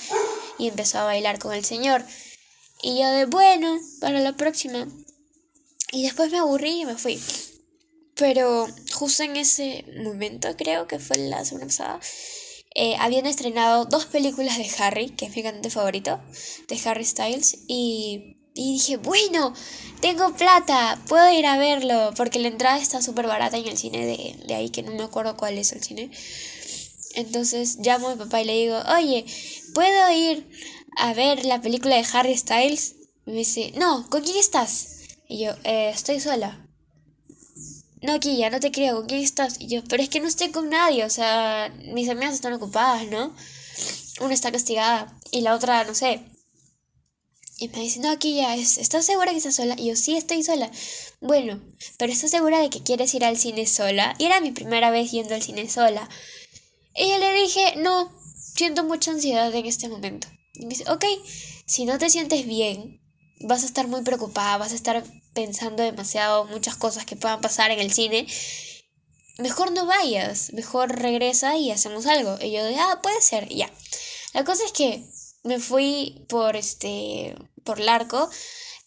y 0.61 0.67
empezó 0.67 0.99
a 0.99 1.05
bailar 1.05 1.39
con 1.39 1.53
el 1.53 1.65
señor. 1.65 2.05
Y 2.83 2.99
yo 2.99 3.09
de, 3.09 3.25
bueno, 3.25 3.79
para 3.99 4.19
la 4.19 4.33
próxima. 4.33 4.87
Y 5.91 6.03
después 6.03 6.31
me 6.31 6.37
aburrí 6.37 6.81
y 6.81 6.85
me 6.85 6.95
fui. 6.95 7.19
Pero 8.15 8.67
justo 8.93 9.23
en 9.23 9.37
ese 9.37 9.83
momento, 10.03 10.55
creo 10.55 10.87
que 10.87 10.99
fue 10.99 11.17
la 11.17 11.43
semana 11.45 11.65
pasada, 11.65 11.99
eh, 12.75 12.95
habían 12.99 13.25
estrenado 13.25 13.85
dos 13.85 14.05
películas 14.05 14.59
de 14.59 14.69
Harry, 14.77 15.09
que 15.09 15.25
es 15.25 15.35
mi 15.35 15.41
cantante 15.41 15.71
favorito, 15.71 16.21
de 16.67 16.79
Harry 16.85 17.05
Styles, 17.05 17.57
y, 17.67 18.37
dije, 18.53 18.97
bueno, 18.97 19.55
tengo 19.99 20.35
plata, 20.35 21.01
puedo 21.07 21.31
ir 21.31 21.47
a 21.47 21.57
verlo, 21.57 22.13
porque 22.15 22.37
la 22.37 22.49
entrada 22.49 22.77
está 22.77 23.01
súper 23.01 23.25
barata 23.25 23.57
en 23.57 23.67
el 23.67 23.79
cine 23.79 24.05
de, 24.05 24.45
de 24.45 24.53
ahí, 24.53 24.69
que 24.69 24.83
no 24.83 24.91
me 24.91 25.03
acuerdo 25.03 25.35
cuál 25.35 25.57
es 25.57 25.71
el 25.71 25.83
cine. 25.83 26.11
Entonces 27.15 27.77
llamo 27.81 28.09
a 28.09 28.15
mi 28.15 28.23
papá 28.23 28.41
y 28.41 28.45
le 28.45 28.53
digo, 28.53 28.79
oye, 28.95 29.25
¿puedo 29.73 30.11
ir 30.11 30.49
a 30.97 31.13
ver 31.13 31.45
la 31.45 31.61
película 31.61 31.95
de 31.95 32.05
Harry 32.13 32.37
Styles? 32.37 32.95
Y 33.25 33.31
me 33.31 33.37
dice, 33.37 33.73
no, 33.77 34.09
¿con 34.09 34.23
quién 34.23 34.37
estás? 34.37 34.99
Y 35.27 35.45
yo, 35.45 35.51
eh, 35.63 35.91
estoy 35.93 36.19
sola 36.19 36.67
no, 38.01 38.17
ya 38.17 38.49
no 38.49 38.59
te 38.59 38.71
creo, 38.71 38.97
¿con 38.97 39.05
quién 39.07 39.21
estás? 39.21 39.57
Y 39.59 39.67
yo, 39.67 39.83
pero 39.83 40.01
es 40.01 40.09
que 40.09 40.19
no 40.19 40.27
estoy 40.27 40.49
con 40.49 40.69
nadie, 40.69 41.05
o 41.05 41.09
sea, 41.09 41.71
mis 41.93 42.09
amigas 42.09 42.33
están 42.33 42.53
ocupadas, 42.53 43.07
¿no? 43.07 43.33
Una 44.19 44.33
está 44.33 44.51
castigada 44.51 45.15
y 45.31 45.41
la 45.41 45.55
otra, 45.55 45.83
no 45.83 45.93
sé. 45.93 46.25
Y 47.57 47.67
me 47.69 47.79
dice, 47.79 47.99
no, 47.99 48.09
aquí 48.09 48.35
ya 48.35 48.55
es, 48.55 48.79
¿estás 48.79 49.05
segura 49.05 49.31
que 49.31 49.37
estás 49.37 49.55
sola? 49.55 49.75
Y 49.77 49.89
yo, 49.89 49.95
sí, 49.95 50.17
estoy 50.17 50.41
sola. 50.41 50.71
Bueno, 51.19 51.61
pero 51.99 52.11
¿estás 52.11 52.31
segura 52.31 52.59
de 52.59 52.71
que 52.71 52.81
quieres 52.81 53.13
ir 53.13 53.23
al 53.23 53.37
cine 53.37 53.67
sola? 53.67 54.15
Y 54.17 54.25
era 54.25 54.41
mi 54.41 54.51
primera 54.51 54.89
vez 54.89 55.11
yendo 55.11 55.35
al 55.35 55.43
cine 55.43 55.69
sola. 55.69 56.09
Y 56.95 57.07
yo 57.07 57.19
le 57.19 57.33
dije, 57.33 57.75
no, 57.77 58.11
siento 58.55 58.83
mucha 58.83 59.11
ansiedad 59.11 59.53
en 59.53 59.65
este 59.65 59.89
momento. 59.89 60.27
Y 60.53 60.65
me 60.65 60.69
dice, 60.69 60.89
ok, 60.91 61.05
si 61.65 61.85
no 61.85 61.97
te 61.97 62.09
sientes 62.09 62.45
bien, 62.45 63.01
vas 63.41 63.63
a 63.63 63.65
estar 63.65 63.87
muy 63.87 64.01
preocupada, 64.01 64.57
vas 64.57 64.71
a 64.71 64.75
estar 64.75 65.03
pensando 65.33 65.83
demasiado 65.83 66.45
muchas 66.45 66.75
cosas 66.75 67.05
que 67.05 67.15
puedan 67.15 67.41
pasar 67.41 67.71
en 67.71 67.79
el 67.79 67.91
cine, 67.91 68.27
mejor 69.37 69.71
no 69.71 69.85
vayas, 69.85 70.53
mejor 70.53 70.99
regresa 70.99 71.57
y 71.57 71.71
hacemos 71.71 72.05
algo. 72.05 72.37
Y 72.41 72.51
yo 72.51 72.63
de, 72.63 72.75
ah, 72.77 72.99
puede 73.01 73.21
ser, 73.21 73.47
ya. 73.49 73.69
La 74.33 74.43
cosa 74.43 74.63
es 74.65 74.71
que 74.71 75.05
me 75.43 75.59
fui 75.59 76.25
por 76.29 76.55
este 76.55 77.35
por 77.63 77.79
Larco 77.79 78.29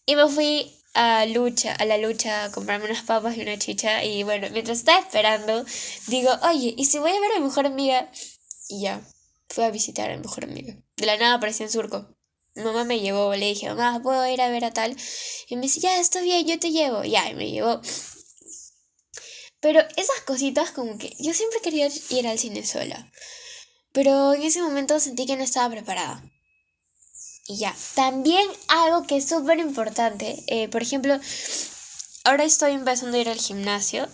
y 0.06 0.16
me 0.16 0.28
fui 0.28 0.80
a 0.94 1.26
lucha, 1.26 1.74
a 1.74 1.84
la 1.84 1.98
lucha 1.98 2.44
a 2.44 2.52
comprarme 2.52 2.86
unas 2.86 3.02
papas 3.02 3.36
y 3.36 3.42
una 3.42 3.58
chicha 3.58 4.04
y 4.04 4.22
bueno, 4.22 4.48
mientras 4.52 4.78
estaba 4.78 5.00
esperando, 5.00 5.64
digo, 6.06 6.30
"Oye, 6.42 6.74
¿y 6.76 6.84
si 6.84 6.98
voy 6.98 7.10
a 7.10 7.20
ver 7.20 7.32
a 7.32 7.40
mi 7.40 7.46
mejor 7.46 7.66
amiga?" 7.66 8.10
Y 8.68 8.82
ya, 8.82 9.02
fui 9.48 9.64
a 9.64 9.70
visitar 9.70 10.10
a 10.10 10.16
mi 10.16 10.22
mejor 10.22 10.44
amiga. 10.44 10.76
De 10.96 11.06
la 11.06 11.16
nada 11.16 11.34
apareció 11.34 11.66
en 11.66 11.72
Surco. 11.72 12.08
Mi 12.54 12.62
mamá 12.62 12.84
me 12.84 13.00
llevó, 13.00 13.34
le 13.34 13.46
dije, 13.46 13.68
"Mamá, 13.68 14.00
¿puedo 14.02 14.26
ir 14.28 14.40
a 14.40 14.48
ver 14.48 14.64
a 14.64 14.72
tal?" 14.72 14.96
Y 15.48 15.56
me 15.56 15.62
dice, 15.62 15.80
"Ya, 15.80 15.98
está 15.98 16.20
bien, 16.20 16.46
yo 16.46 16.58
te 16.58 16.70
llevo." 16.70 17.02
Ya, 17.04 17.28
y 17.28 17.34
me 17.34 17.50
llevó. 17.50 17.80
Pero 19.60 19.80
esas 19.96 20.20
cositas 20.26 20.70
como 20.70 20.98
que 20.98 21.16
yo 21.18 21.32
siempre 21.32 21.60
quería 21.62 21.88
ir 22.10 22.28
al 22.28 22.38
cine 22.38 22.64
sola. 22.66 23.10
Pero 23.92 24.34
en 24.34 24.42
ese 24.42 24.60
momento 24.60 25.00
sentí 25.00 25.24
que 25.24 25.36
no 25.36 25.42
estaba 25.42 25.70
preparada. 25.70 26.22
Y 27.46 27.58
ya. 27.58 27.74
También 27.94 28.46
algo 28.68 29.06
que 29.06 29.16
es 29.16 29.28
súper 29.28 29.58
importante. 29.58 30.44
eh, 30.48 30.68
por 30.68 30.82
ejemplo, 30.82 31.18
ahora 32.24 32.44
estoy 32.44 32.72
empezando 32.72 33.16
a 33.16 33.20
ir 33.20 33.28
al 33.28 33.38
gimnasio. 33.38 34.08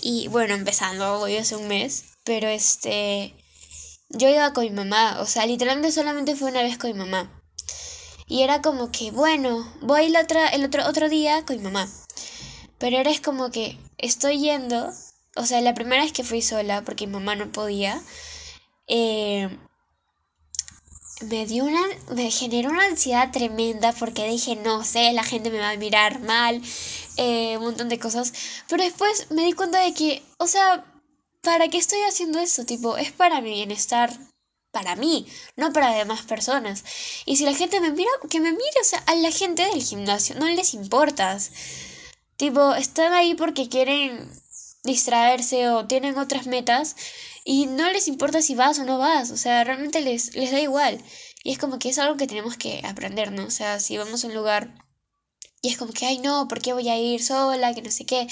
Y 0.00 0.28
bueno, 0.28 0.54
empezando, 0.54 1.18
voy 1.18 1.36
hace 1.36 1.56
un 1.56 1.68
mes. 1.68 2.04
Pero 2.24 2.48
este. 2.48 3.34
Yo 4.14 4.28
iba 4.28 4.52
con 4.52 4.64
mi 4.64 4.70
mamá. 4.70 5.18
O 5.20 5.26
sea, 5.26 5.46
literalmente 5.46 5.92
solamente 5.92 6.36
fue 6.36 6.50
una 6.50 6.62
vez 6.62 6.78
con 6.78 6.92
mi 6.92 6.98
mamá. 6.98 7.30
Y 8.26 8.42
era 8.42 8.62
como 8.62 8.90
que, 8.90 9.10
bueno, 9.10 9.70
voy 9.82 10.06
el 10.06 10.16
otro, 10.16 10.40
el 10.52 10.64
otro, 10.64 10.86
otro 10.88 11.08
día 11.08 11.44
con 11.44 11.56
mi 11.56 11.62
mamá. 11.62 11.88
Pero 12.78 12.96
ahora 12.96 13.10
es 13.10 13.20
como 13.20 13.50
que 13.50 13.78
estoy 13.98 14.38
yendo. 14.40 14.92
O 15.36 15.44
sea, 15.46 15.60
la 15.60 15.74
primera 15.74 16.02
vez 16.02 16.12
que 16.12 16.24
fui 16.24 16.42
sola, 16.42 16.82
porque 16.82 17.06
mi 17.06 17.14
mamá 17.14 17.34
no 17.36 17.50
podía. 17.50 18.00
Eh, 18.86 19.48
me 21.22 21.46
dio 21.46 21.64
una, 21.64 21.80
me 22.14 22.30
generó 22.30 22.70
una 22.70 22.84
ansiedad 22.84 23.30
tremenda 23.30 23.92
porque 23.92 24.28
dije, 24.28 24.56
no 24.56 24.84
sé, 24.84 25.12
la 25.12 25.24
gente 25.24 25.50
me 25.50 25.58
va 25.58 25.70
a 25.70 25.76
mirar 25.76 26.20
mal, 26.20 26.60
eh, 27.16 27.56
un 27.56 27.64
montón 27.64 27.88
de 27.88 27.98
cosas. 27.98 28.32
Pero 28.68 28.84
después 28.84 29.30
me 29.30 29.44
di 29.44 29.52
cuenta 29.52 29.80
de 29.80 29.94
que, 29.94 30.22
o 30.38 30.46
sea, 30.46 30.84
¿para 31.44 31.68
qué 31.68 31.78
estoy 31.78 32.00
haciendo 32.08 32.40
eso? 32.40 32.64
Tipo, 32.64 32.96
es 32.96 33.12
para 33.12 33.40
mi 33.40 33.50
bienestar, 33.50 34.12
para 34.72 34.96
mí, 34.96 35.26
no 35.56 35.72
para 35.72 35.94
demás 35.94 36.22
personas. 36.22 36.84
Y 37.26 37.36
si 37.36 37.44
la 37.44 37.54
gente 37.54 37.80
me 37.80 37.92
mira, 37.92 38.10
que 38.28 38.40
me 38.40 38.50
mire, 38.50 38.80
o 38.80 38.84
sea, 38.84 38.98
a 39.06 39.14
la 39.14 39.30
gente 39.30 39.64
del 39.66 39.82
gimnasio, 39.82 40.34
no 40.34 40.48
les 40.48 40.74
importas. 40.74 41.52
Tipo, 42.36 42.74
están 42.74 43.12
ahí 43.12 43.34
porque 43.34 43.68
quieren 43.68 44.28
distraerse 44.82 45.68
o 45.70 45.86
tienen 45.86 46.18
otras 46.18 46.46
metas 46.46 46.96
y 47.44 47.66
no 47.66 47.90
les 47.90 48.08
importa 48.08 48.42
si 48.42 48.54
vas 48.54 48.78
o 48.78 48.84
no 48.84 48.98
vas, 48.98 49.30
o 49.30 49.36
sea, 49.36 49.64
realmente 49.64 50.00
les, 50.00 50.34
les 50.34 50.50
da 50.50 50.60
igual. 50.60 51.00
Y 51.42 51.52
es 51.52 51.58
como 51.58 51.78
que 51.78 51.90
es 51.90 51.98
algo 51.98 52.16
que 52.16 52.26
tenemos 52.26 52.56
que 52.56 52.82
aprender, 52.84 53.32
¿no? 53.32 53.44
O 53.46 53.50
sea, 53.50 53.78
si 53.80 53.96
vamos 53.98 54.24
a 54.24 54.28
un 54.28 54.34
lugar 54.34 54.83
y 55.64 55.68
es 55.70 55.78
como 55.78 55.94
que, 55.94 56.04
ay, 56.04 56.18
no, 56.18 56.46
¿por 56.46 56.60
qué 56.60 56.74
voy 56.74 56.90
a 56.90 56.98
ir 56.98 57.22
sola? 57.22 57.72
Que 57.72 57.80
no 57.80 57.90
sé 57.90 58.04
qué. 58.04 58.28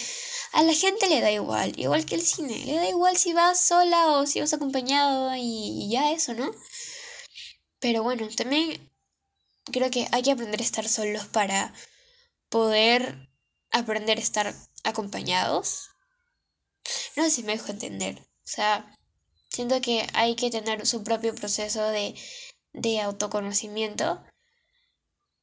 A 0.53 0.63
la 0.63 0.75
gente 0.75 1.09
le 1.09 1.23
da 1.23 1.31
igual, 1.31 1.73
igual 1.81 2.05
que 2.05 2.15
el 2.15 2.21
cine. 2.21 2.59
Le 2.67 2.75
da 2.75 2.87
igual 2.91 3.17
si 3.17 3.33
vas 3.33 3.59
sola 3.59 4.09
o 4.19 4.27
si 4.27 4.41
vas 4.41 4.53
acompañado 4.53 5.35
y, 5.37 5.41
y 5.87 5.91
ya 5.91 6.13
eso, 6.13 6.35
¿no? 6.35 6.51
Pero 7.79 8.03
bueno, 8.03 8.29
también 8.37 8.93
creo 9.73 9.91
que 9.91 10.07
hay 10.13 10.23
que 10.23 10.33
aprender 10.33 10.61
a 10.61 10.65
estar 10.65 10.87
solos 10.87 11.25
para 11.25 11.73
poder 12.51 13.31
aprender 13.71 14.19
a 14.19 14.21
estar 14.21 14.55
acompañados. 14.85 15.89
No 17.17 17.25
sé 17.25 17.31
si 17.31 17.45
me 17.45 17.53
dejo 17.53 17.73
entender. 17.73 18.19
O 18.21 18.47
sea, 18.47 18.95
siento 19.49 19.81
que 19.81 20.07
hay 20.13 20.37
que 20.37 20.51
tener 20.51 20.87
su 20.87 21.03
propio 21.03 21.35
proceso 21.35 21.83
de, 21.89 22.15
de 22.75 23.01
autoconocimiento. 23.01 24.23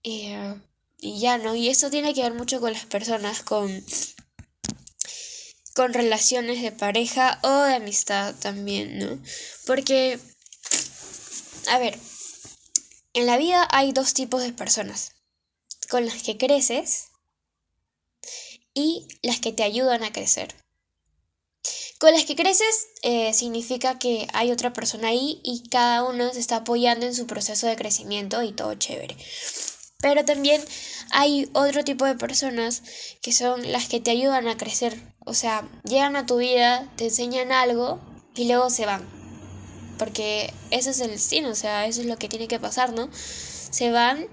Y, 0.04 0.36
y 1.02 1.20
ya, 1.20 1.38
¿no? 1.38 1.56
Y 1.56 1.70
eso 1.70 1.90
tiene 1.90 2.14
que 2.14 2.24
ver 2.24 2.34
mucho 2.34 2.60
con 2.60 2.74
las 2.74 2.86
personas, 2.86 3.42
con, 3.42 3.84
con 5.76 5.94
relaciones 5.94 6.62
de 6.62 6.72
pareja 6.72 7.40
o 7.44 7.62
de 7.64 7.76
amistad 7.76 8.36
también, 8.36 9.00
¿no? 9.00 9.20
Porque, 9.66 10.20
a 11.68 11.80
ver, 11.80 11.98
en 13.14 13.26
la 13.26 13.38
vida 13.38 13.68
hay 13.72 13.92
dos 13.92 14.14
tipos 14.14 14.42
de 14.42 14.54
personas. 14.54 15.14
Con 15.90 16.06
las 16.06 16.22
que 16.22 16.38
creces 16.38 17.08
y 18.74 19.08
las 19.24 19.40
que 19.40 19.52
te 19.52 19.64
ayudan 19.64 20.04
a 20.04 20.14
crecer. 20.14 20.54
Con 22.00 22.14
las 22.14 22.26
que 22.26 22.36
creces 22.36 22.88
eh, 23.02 23.34
significa 23.34 24.00
que 24.00 24.28
hay 24.34 24.52
otra 24.52 24.72
persona 24.72 25.10
ahí 25.10 25.42
y 25.44 25.68
cada 25.70 26.04
uno 26.04 26.32
se 26.32 26.40
está 26.40 26.58
apoyando 26.58 27.06
en 27.06 27.16
su 27.16 27.26
proceso 27.28 27.68
de 27.68 27.76
crecimiento 27.76 28.42
y 28.44 28.54
todo 28.54 28.76
chévere. 28.76 29.18
Pero 30.02 30.24
también 30.24 30.62
hay 31.12 31.50
otro 31.54 31.84
tipo 31.84 32.06
de 32.06 32.16
personas 32.16 32.84
que 33.22 33.34
son 33.34 33.70
las 33.72 33.88
que 33.90 34.00
te 34.00 34.12
ayudan 34.12 34.48
a 34.48 34.56
crecer. 34.56 34.98
O 35.26 35.34
sea, 35.34 35.68
llegan 35.84 36.16
a 36.16 36.26
tu 36.26 36.38
vida, 36.38 36.90
te 36.96 37.06
enseñan 37.06 37.52
algo 37.52 38.00
y 38.34 38.48
luego 38.48 38.70
se 38.70 38.86
van. 38.86 39.06
Porque 39.98 40.54
ese 40.72 40.92
es 40.92 41.02
el 41.02 41.12
destino, 41.12 41.50
o 41.50 41.56
sea, 41.56 41.86
eso 41.86 42.00
es 42.00 42.08
lo 42.08 42.18
que 42.18 42.30
tiene 42.30 42.48
que 42.48 42.60
pasar, 42.60 42.94
¿no? 42.94 43.10
Se 43.12 43.92
van 43.92 44.28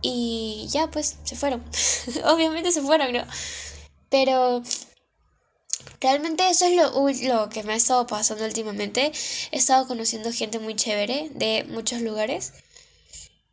y 0.00 0.68
ya 0.70 0.88
pues 0.90 1.16
se 1.24 1.34
fueron. 1.34 1.64
Obviamente 2.24 2.70
se 2.70 2.80
fueron, 2.80 3.12
¿no? 3.12 3.24
Pero 4.10 4.62
realmente 6.00 6.48
eso 6.48 6.66
es 6.66 6.76
lo, 6.76 7.08
lo 7.34 7.48
que 7.48 7.64
me 7.64 7.72
ha 7.72 7.76
estado 7.76 8.06
pasando 8.06 8.44
últimamente. 8.44 9.10
He 9.50 9.56
estado 9.56 9.88
conociendo 9.88 10.32
gente 10.32 10.60
muy 10.60 10.76
chévere 10.76 11.30
de 11.34 11.64
muchos 11.64 12.00
lugares. 12.00 12.52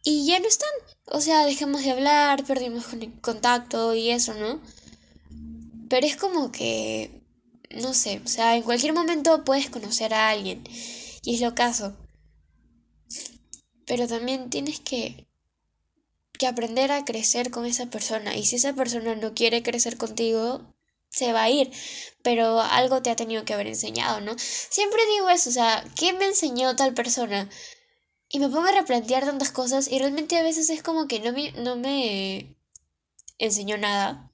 Y 0.09 0.25
ya 0.25 0.39
no 0.39 0.47
están. 0.47 0.69
O 1.07 1.19
sea, 1.19 1.45
dejamos 1.45 1.83
de 1.83 1.91
hablar, 1.91 2.45
perdimos 2.45 2.85
contacto 3.19 3.93
y 3.93 4.09
eso, 4.09 4.33
¿no? 4.35 4.61
Pero 5.89 6.07
es 6.07 6.15
como 6.15 6.49
que, 6.49 7.11
no 7.71 7.93
sé, 7.93 8.21
o 8.23 8.27
sea, 8.29 8.55
en 8.55 8.63
cualquier 8.63 8.93
momento 8.93 9.43
puedes 9.43 9.69
conocer 9.69 10.13
a 10.13 10.29
alguien. 10.29 10.63
Y 11.23 11.35
es 11.35 11.41
lo 11.41 11.53
caso. 11.55 11.93
Pero 13.85 14.07
también 14.07 14.49
tienes 14.49 14.79
que 14.79 15.27
que 16.39 16.47
aprender 16.47 16.89
a 16.93 17.03
crecer 17.03 17.51
con 17.51 17.65
esa 17.65 17.87
persona. 17.87 18.37
Y 18.37 18.45
si 18.45 18.55
esa 18.55 18.73
persona 18.73 19.13
no 19.15 19.33
quiere 19.33 19.61
crecer 19.61 19.97
contigo, 19.97 20.73
se 21.09 21.33
va 21.33 21.43
a 21.43 21.49
ir. 21.49 21.69
Pero 22.23 22.61
algo 22.61 23.01
te 23.01 23.09
ha 23.09 23.17
tenido 23.17 23.43
que 23.43 23.53
haber 23.53 23.67
enseñado, 23.67 24.21
¿no? 24.21 24.35
Siempre 24.37 25.01
digo 25.11 25.29
eso, 25.29 25.49
o 25.49 25.53
sea, 25.53 25.83
¿qué 25.97 26.13
me 26.13 26.27
enseñó 26.27 26.77
tal 26.77 26.93
persona? 26.93 27.49
Y 28.29 28.39
me 28.39 28.50
pongo 28.50 28.67
a 28.67 28.72
replantear 28.72 29.25
tantas 29.25 29.51
cosas 29.51 29.88
y 29.88 30.00
realmente 30.00 30.38
a 30.38 30.43
veces 30.43 30.69
es 30.69 30.84
como 30.84 31.07
que 31.07 31.19
no 31.19 31.31
me, 31.31 31.51
no 31.53 31.75
me 31.75 32.57
enseñó 33.38 33.77
nada. 33.77 34.31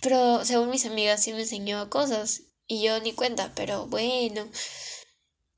Pero 0.00 0.44
según 0.44 0.70
mis 0.70 0.86
amigas 0.86 1.22
sí 1.22 1.32
me 1.32 1.40
enseñó 1.40 1.88
cosas 1.90 2.42
y 2.66 2.82
yo 2.82 3.00
ni 3.00 3.12
cuenta, 3.12 3.52
pero 3.54 3.86
bueno. 3.86 4.48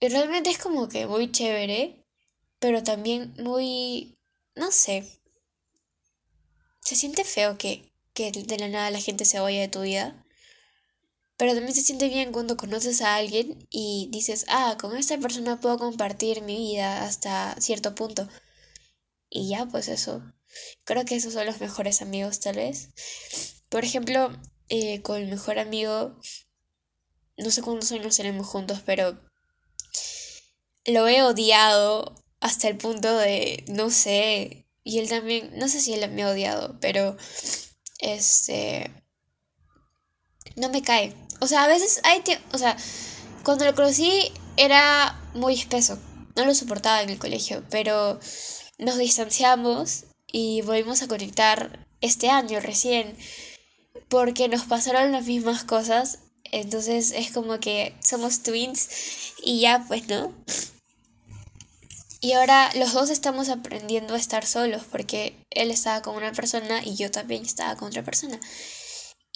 Y 0.00 0.08
realmente 0.08 0.50
es 0.50 0.58
como 0.58 0.88
que 0.88 1.06
muy 1.06 1.32
chévere, 1.32 2.06
pero 2.58 2.82
también 2.82 3.34
muy, 3.38 4.18
no 4.54 4.70
sé, 4.70 5.20
se 6.86 6.94
siente 6.94 7.24
feo 7.24 7.58
que, 7.58 7.92
que 8.14 8.30
de 8.30 8.58
la 8.58 8.68
nada 8.68 8.90
la 8.92 9.00
gente 9.00 9.24
se 9.24 9.40
vaya 9.40 9.60
de 9.60 9.68
tu 9.68 9.82
vida. 9.82 10.25
Pero 11.36 11.54
también 11.54 11.74
se 11.74 11.82
siente 11.82 12.08
bien 12.08 12.32
cuando 12.32 12.56
conoces 12.56 13.02
a 13.02 13.16
alguien 13.16 13.66
y 13.70 14.08
dices, 14.10 14.46
ah, 14.48 14.76
con 14.80 14.96
esta 14.96 15.18
persona 15.18 15.60
puedo 15.60 15.78
compartir 15.78 16.42
mi 16.42 16.56
vida 16.56 17.04
hasta 17.04 17.54
cierto 17.60 17.94
punto. 17.94 18.28
Y 19.28 19.48
ya, 19.48 19.66
pues 19.66 19.88
eso. 19.88 20.22
Creo 20.84 21.04
que 21.04 21.16
esos 21.16 21.34
son 21.34 21.46
los 21.46 21.60
mejores 21.60 22.00
amigos, 22.00 22.40
tal 22.40 22.56
vez. 22.56 22.90
Por 23.68 23.84
ejemplo, 23.84 24.30
eh, 24.68 25.02
con 25.02 25.20
el 25.20 25.28
mejor 25.28 25.58
amigo, 25.58 26.18
no 27.36 27.50
sé 27.50 27.62
cuántos 27.62 27.92
años 27.92 28.16
tenemos 28.16 28.46
juntos, 28.46 28.80
pero 28.86 29.18
lo 30.86 31.08
he 31.08 31.22
odiado 31.22 32.14
hasta 32.40 32.68
el 32.68 32.76
punto 32.78 33.16
de, 33.18 33.64
no 33.68 33.90
sé, 33.90 34.66
y 34.84 35.00
él 35.00 35.08
también, 35.08 35.50
no 35.58 35.68
sé 35.68 35.80
si 35.80 35.92
él 35.94 36.10
me 36.12 36.22
ha 36.22 36.30
odiado, 36.30 36.78
pero 36.80 37.16
este 37.98 38.90
no 40.54 40.68
me 40.68 40.82
cae. 40.82 41.25
O 41.40 41.46
sea, 41.46 41.64
a 41.64 41.68
veces 41.68 42.00
hay 42.04 42.22
o 42.52 42.58
sea, 42.58 42.76
cuando 43.42 43.64
lo 43.64 43.74
conocí 43.74 44.32
era 44.56 45.20
muy 45.34 45.54
espeso. 45.54 45.98
No 46.34 46.44
lo 46.44 46.54
soportaba 46.54 47.02
en 47.02 47.10
el 47.10 47.18
colegio, 47.18 47.64
pero 47.70 48.18
nos 48.78 48.98
distanciamos 48.98 50.04
y 50.30 50.62
volvimos 50.62 51.02
a 51.02 51.08
conectar 51.08 51.86
este 52.00 52.28
año 52.28 52.60
recién 52.60 53.16
porque 54.08 54.48
nos 54.48 54.64
pasaron 54.64 55.12
las 55.12 55.26
mismas 55.26 55.64
cosas. 55.64 56.18
Entonces 56.52 57.12
es 57.12 57.32
como 57.32 57.58
que 57.58 57.94
somos 58.00 58.42
twins 58.42 58.88
y 59.42 59.60
ya 59.60 59.84
pues, 59.88 60.08
¿no? 60.08 60.32
Y 62.20 62.32
ahora 62.32 62.70
los 62.74 62.92
dos 62.92 63.10
estamos 63.10 63.48
aprendiendo 63.48 64.14
a 64.14 64.18
estar 64.18 64.46
solos 64.46 64.82
porque 64.90 65.36
él 65.50 65.70
estaba 65.70 66.02
con 66.02 66.16
una 66.16 66.32
persona 66.32 66.84
y 66.84 66.96
yo 66.96 67.10
también 67.10 67.44
estaba 67.44 67.76
con 67.76 67.88
otra 67.88 68.02
persona. 68.02 68.40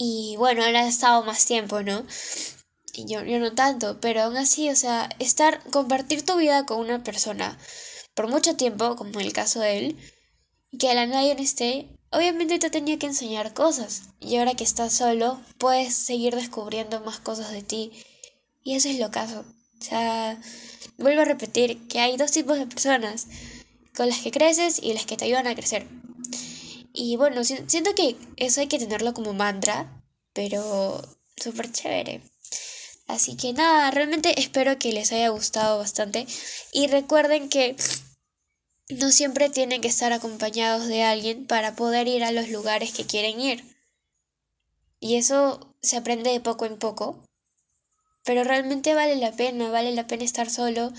Y 0.02 0.34
bueno, 0.38 0.64
él 0.64 0.74
ha 0.76 0.88
estado 0.88 1.22
más 1.24 1.44
tiempo, 1.44 1.82
¿no? 1.82 2.06
Y 2.94 3.04
yo, 3.06 3.22
yo 3.22 3.38
no 3.38 3.52
tanto, 3.52 4.00
pero 4.00 4.22
aún 4.22 4.38
así, 4.38 4.70
o 4.70 4.74
sea, 4.74 5.10
estar, 5.18 5.62
compartir 5.64 6.24
tu 6.24 6.38
vida 6.38 6.64
con 6.64 6.80
una 6.80 7.04
persona, 7.04 7.58
por 8.14 8.26
mucho 8.26 8.56
tiempo, 8.56 8.96
como 8.96 9.10
en 9.10 9.26
el 9.26 9.34
caso 9.34 9.60
de 9.60 9.76
él, 9.76 9.98
que 10.78 10.88
a 10.88 10.94
la 10.94 11.06
nadie 11.06 11.36
esté, 11.38 11.98
obviamente 12.12 12.58
te 12.58 12.70
tenía 12.70 12.98
que 12.98 13.08
enseñar 13.08 13.52
cosas. 13.52 14.04
Y 14.20 14.36
ahora 14.36 14.54
que 14.54 14.64
estás 14.64 14.94
solo, 14.94 15.38
puedes 15.58 15.92
seguir 15.96 16.34
descubriendo 16.34 17.00
más 17.00 17.20
cosas 17.20 17.52
de 17.52 17.62
ti. 17.62 17.92
Y 18.62 18.76
eso 18.76 18.88
es 18.88 18.98
lo 18.98 19.10
caso. 19.10 19.44
O 19.80 19.84
sea, 19.84 20.40
vuelvo 20.96 21.20
a 21.20 21.26
repetir 21.26 21.86
que 21.88 22.00
hay 22.00 22.16
dos 22.16 22.32
tipos 22.32 22.58
de 22.58 22.66
personas, 22.66 23.26
con 23.94 24.08
las 24.08 24.20
que 24.20 24.30
creces 24.30 24.82
y 24.82 24.94
las 24.94 25.04
que 25.04 25.18
te 25.18 25.26
ayudan 25.26 25.46
a 25.46 25.54
crecer. 25.54 25.86
Y 26.92 27.16
bueno, 27.16 27.44
siento 27.44 27.94
que 27.94 28.16
eso 28.36 28.60
hay 28.60 28.66
que 28.66 28.78
tenerlo 28.78 29.14
como 29.14 29.32
mantra, 29.32 30.02
pero 30.32 31.00
súper 31.36 31.70
chévere. 31.70 32.22
Así 33.06 33.36
que 33.36 33.52
nada, 33.52 33.90
realmente 33.90 34.40
espero 34.40 34.78
que 34.78 34.92
les 34.92 35.12
haya 35.12 35.28
gustado 35.28 35.78
bastante. 35.78 36.26
Y 36.72 36.86
recuerden 36.88 37.48
que 37.48 37.76
no 38.88 39.10
siempre 39.10 39.50
tienen 39.50 39.80
que 39.80 39.88
estar 39.88 40.12
acompañados 40.12 40.86
de 40.86 41.02
alguien 41.02 41.46
para 41.46 41.74
poder 41.74 42.08
ir 42.08 42.24
a 42.24 42.32
los 42.32 42.48
lugares 42.48 42.92
que 42.92 43.06
quieren 43.06 43.40
ir. 43.40 43.64
Y 45.00 45.16
eso 45.16 45.74
se 45.82 45.96
aprende 45.96 46.30
de 46.30 46.40
poco 46.40 46.66
en 46.66 46.78
poco. 46.78 47.24
Pero 48.24 48.44
realmente 48.44 48.94
vale 48.94 49.16
la 49.16 49.32
pena, 49.32 49.70
vale 49.70 49.92
la 49.92 50.06
pena 50.06 50.24
estar 50.24 50.50
solo 50.50 50.92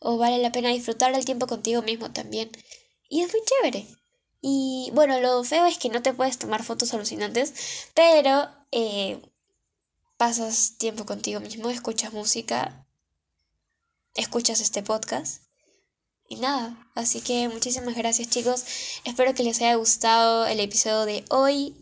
o 0.00 0.16
vale 0.16 0.38
la 0.38 0.52
pena 0.52 0.70
disfrutar 0.70 1.14
el 1.14 1.24
tiempo 1.24 1.46
contigo 1.46 1.82
mismo 1.82 2.12
también. 2.12 2.50
Y 3.08 3.22
es 3.22 3.32
muy 3.32 3.42
chévere. 3.44 3.86
Y 4.46 4.90
bueno, 4.92 5.18
lo 5.20 5.42
feo 5.42 5.64
es 5.64 5.78
que 5.78 5.88
no 5.88 6.02
te 6.02 6.12
puedes 6.12 6.36
tomar 6.36 6.62
fotos 6.62 6.92
alucinantes, 6.92 7.54
pero 7.94 8.46
eh, 8.72 9.18
pasas 10.18 10.76
tiempo 10.76 11.06
contigo 11.06 11.40
mismo, 11.40 11.70
escuchas 11.70 12.12
música, 12.12 12.86
escuchas 14.14 14.60
este 14.60 14.82
podcast. 14.82 15.44
Y 16.28 16.36
nada, 16.36 16.76
así 16.94 17.22
que 17.22 17.48
muchísimas 17.48 17.94
gracias 17.94 18.28
chicos, 18.28 18.64
espero 19.04 19.32
que 19.32 19.44
les 19.44 19.62
haya 19.62 19.76
gustado 19.76 20.44
el 20.44 20.60
episodio 20.60 21.06
de 21.06 21.24
hoy 21.30 21.74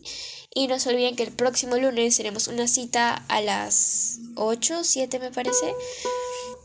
y 0.55 0.67
no 0.67 0.79
se 0.79 0.87
olviden 0.87 1.17
que 1.17 1.23
el 1.23 1.33
próximo 1.33 1.75
lunes 1.75 2.15
tenemos 2.15 2.47
una 2.47 2.69
cita 2.69 3.25
a 3.27 3.41
las 3.41 4.19
8, 4.37 4.85
7 4.85 5.19
me 5.19 5.31
parece, 5.31 5.75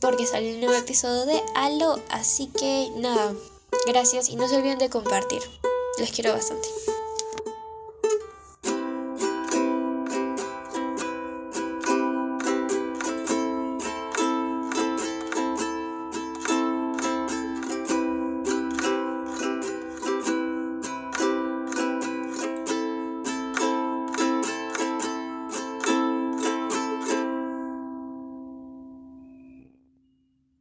porque 0.00 0.26
sale 0.26 0.54
el 0.54 0.60
nuevo 0.60 0.76
episodio 0.76 1.26
de 1.26 1.42
Halo, 1.56 2.00
así 2.08 2.46
que 2.56 2.88
nada, 2.98 3.34
gracias 3.88 4.28
y 4.28 4.36
no 4.36 4.46
se 4.48 4.58
olviden 4.58 4.78
de 4.78 4.90
compartir. 4.90 5.42
Les 5.98 6.12
quiero 6.12 6.32
bastante. 6.32 6.68